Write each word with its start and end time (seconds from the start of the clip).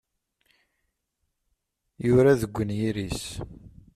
Yura 2.05 2.31
deg 2.41 2.55
unyir-is. 2.61 3.21